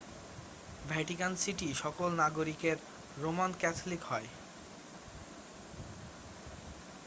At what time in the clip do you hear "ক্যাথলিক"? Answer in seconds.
3.53-4.01